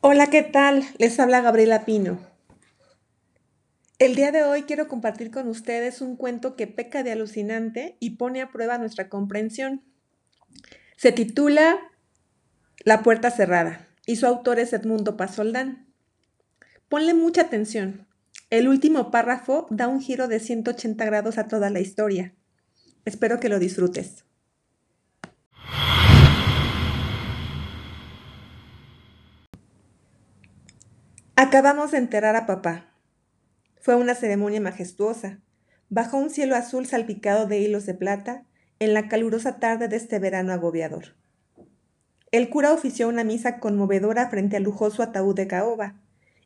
[0.00, 0.84] Hola, ¿qué tal?
[0.98, 2.20] Les habla Gabriela Pino.
[3.98, 8.10] El día de hoy quiero compartir con ustedes un cuento que peca de alucinante y
[8.10, 9.82] pone a prueba nuestra comprensión.
[10.96, 11.80] Se titula
[12.84, 15.92] La puerta cerrada y su autor es Edmundo Pasoldán.
[16.88, 18.06] Ponle mucha atención.
[18.50, 22.36] El último párrafo da un giro de 180 grados a toda la historia.
[23.04, 24.24] Espero que lo disfrutes.
[31.40, 32.86] Acabamos de enterrar a papá.
[33.80, 35.38] Fue una ceremonia majestuosa,
[35.88, 38.42] bajo un cielo azul salpicado de hilos de plata,
[38.80, 41.14] en la calurosa tarde de este verano agobiador.
[42.32, 45.94] El cura ofició una misa conmovedora frente al lujoso ataúd de caoba,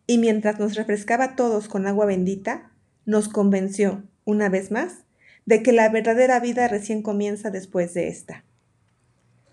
[0.06, 2.70] y mientras nos refrescaba todos con agua bendita,
[3.06, 5.06] nos convenció, una vez más,
[5.46, 8.44] de que la verdadera vida recién comienza después de esta.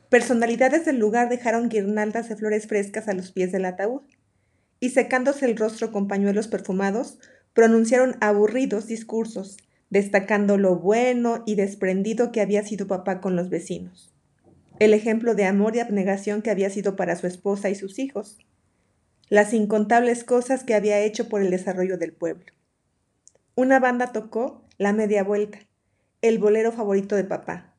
[0.10, 4.02] Personalidades del lugar dejaron guirnaldas de flores frescas a los pies del ataúd
[4.80, 7.20] y secándose el rostro con pañuelos perfumados,
[7.54, 9.58] pronunciaron aburridos discursos,
[9.90, 14.14] destacando lo bueno y desprendido que había sido papá con los vecinos,
[14.80, 18.38] el ejemplo de amor y abnegación que había sido para su esposa y sus hijos,
[19.30, 22.46] las incontables cosas que había hecho por el desarrollo del pueblo.
[23.56, 25.60] Una banda tocó La Media Vuelta,
[26.22, 27.76] el bolero favorito de papá.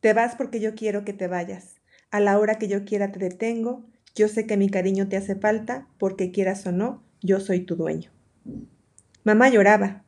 [0.00, 1.76] Te vas porque yo quiero que te vayas.
[2.10, 5.36] A la hora que yo quiera te detengo, yo sé que mi cariño te hace
[5.36, 8.10] falta, porque quieras o no, yo soy tu dueño.
[9.24, 10.04] Mamá lloraba.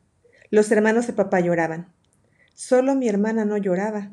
[0.49, 1.93] Los hermanos de papá lloraban.
[2.53, 4.11] Solo mi hermana no lloraba.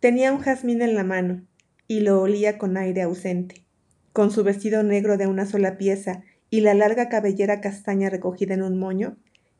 [0.00, 1.46] Tenía un jazmín en la mano
[1.86, 3.64] y lo olía con aire ausente.
[4.12, 8.62] Con su vestido negro de una sola pieza y la larga cabellera castaña recogida en
[8.62, 9.16] un moño,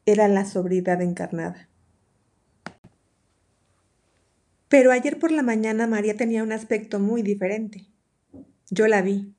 [0.07, 1.69] era la sobriedad encarnada.
[4.69, 7.87] Pero ayer por la mañana María tenía un aspecto muy diferente.
[8.71, 9.35] Yo la vi,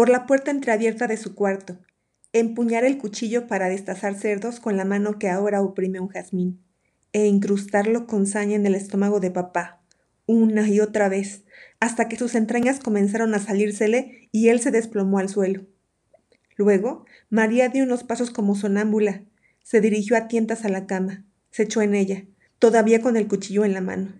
[0.00, 1.78] por la puerta entreabierta de su cuarto,
[2.32, 6.64] empuñar el cuchillo para destazar cerdos con la mano que ahora oprime un jazmín,
[7.12, 9.82] e incrustarlo con saña en el estómago de papá,
[10.24, 11.44] una y otra vez,
[11.80, 15.66] hasta que sus entrañas comenzaron a salírsele y él se desplomó al suelo.
[16.56, 19.24] Luego, María dio unos pasos como sonámbula,
[19.62, 22.24] se dirigió a tientas a la cama, se echó en ella,
[22.58, 24.14] todavía con el cuchillo en la mano.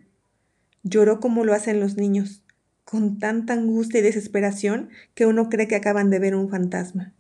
[0.83, 2.43] Lloró como lo hacen los niños,
[2.91, 7.15] con tanta angustia y desesperación que uno cree que acaban de ver un fantasma.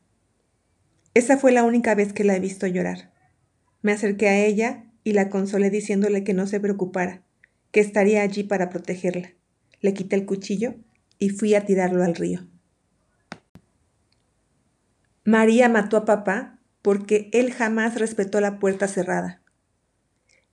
[1.14, 3.12] Esa fue la única vez que la he visto llorar.
[3.80, 7.22] Me acerqué a ella y la consolé diciéndole que no se preocupara,
[7.70, 9.30] que estaría allí para protegerla.
[9.80, 10.74] Le quité el cuchillo
[11.20, 12.48] y fui a tirarlo al río.
[15.24, 19.40] María mató a papá porque él jamás respetó la puerta cerrada.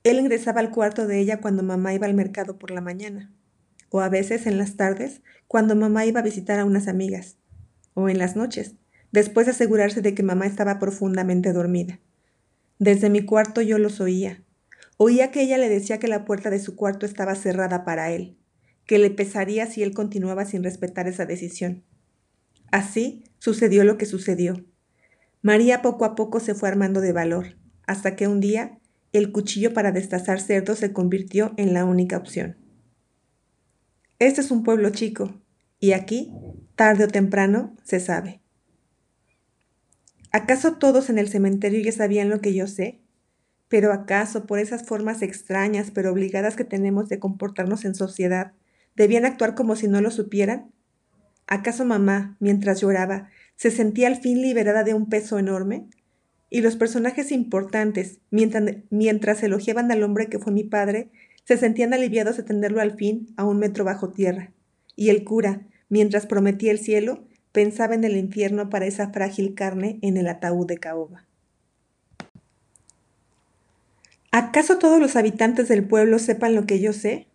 [0.04, 3.32] Él ingresaba al cuarto de ella cuando mamá iba al mercado por la mañana
[3.90, 7.36] o a veces en las tardes, cuando mamá iba a visitar a unas amigas,
[7.94, 8.74] o en las noches,
[9.12, 12.00] después de asegurarse de que mamá estaba profundamente dormida.
[12.78, 14.44] Desde mi cuarto yo los oía.
[14.96, 18.36] Oía que ella le decía que la puerta de su cuarto estaba cerrada para él,
[18.84, 21.84] que le pesaría si él continuaba sin respetar esa decisión.
[22.70, 24.64] Así sucedió lo que sucedió.
[25.40, 27.56] María poco a poco se fue armando de valor,
[27.86, 28.78] hasta que un día
[29.12, 32.56] el cuchillo para destazar cerdos se convirtió en la única opción.
[34.18, 35.32] Este es un pueblo chico
[35.78, 36.32] y aquí,
[36.74, 38.40] tarde o temprano, se sabe.
[40.32, 43.00] ¿Acaso todos en el cementerio ya sabían lo que yo sé?
[43.68, 48.54] Pero acaso por esas formas extrañas pero obligadas que tenemos de comportarnos en sociedad,
[48.96, 50.72] debían actuar como si no lo supieran?
[51.46, 55.86] ¿Acaso mamá, mientras lloraba, se sentía al fin liberada de un peso enorme?
[56.50, 61.10] Y los personajes importantes, mientras, mientras elogiaban al hombre que fue mi padre,
[61.48, 64.52] se sentían aliviados de tenerlo al fin a un metro bajo tierra,
[64.96, 69.98] y el cura, mientras prometía el cielo, pensaba en el infierno para esa frágil carne
[70.02, 71.24] en el ataúd de caoba.
[74.30, 77.28] ¿Acaso todos los habitantes del pueblo sepan lo que yo sé?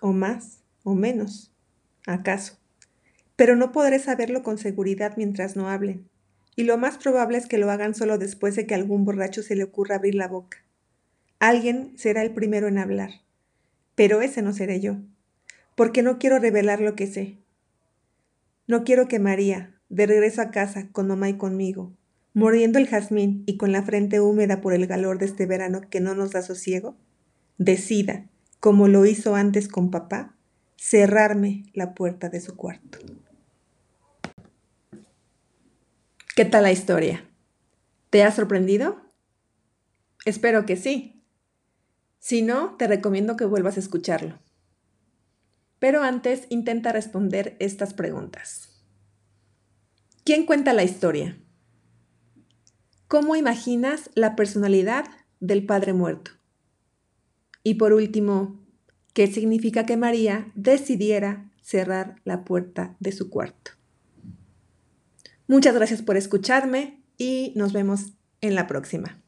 [0.00, 0.58] ¿O más?
[0.82, 1.52] ¿O menos?
[2.04, 2.58] ¿Acaso?
[3.36, 6.08] Pero no podré saberlo con seguridad mientras no hablen,
[6.56, 9.54] y lo más probable es que lo hagan solo después de que algún borracho se
[9.54, 10.64] le ocurra abrir la boca.
[11.38, 13.22] Alguien será el primero en hablar
[13.94, 14.96] pero ese no seré yo,
[15.74, 17.38] porque no quiero revelar lo que sé.
[18.66, 21.92] No quiero que María, de regreso a casa con mamá y conmigo,
[22.34, 26.00] mordiendo el jazmín y con la frente húmeda por el calor de este verano que
[26.00, 26.96] no nos da sosiego,
[27.58, 28.26] decida,
[28.60, 30.36] como lo hizo antes con papá,
[30.76, 32.98] cerrarme la puerta de su cuarto.
[36.34, 37.28] ¿Qué tal la historia?
[38.08, 39.02] ¿Te ha sorprendido?
[40.24, 41.21] Espero que sí.
[42.22, 44.38] Si no, te recomiendo que vuelvas a escucharlo.
[45.80, 48.80] Pero antes intenta responder estas preguntas.
[50.24, 51.36] ¿Quién cuenta la historia?
[53.08, 55.04] ¿Cómo imaginas la personalidad
[55.40, 56.30] del Padre muerto?
[57.64, 58.64] Y por último,
[59.14, 63.72] ¿qué significa que María decidiera cerrar la puerta de su cuarto?
[65.48, 69.21] Muchas gracias por escucharme y nos vemos en la próxima.